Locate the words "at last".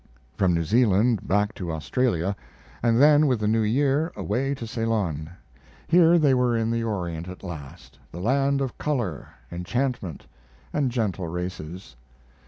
7.27-7.99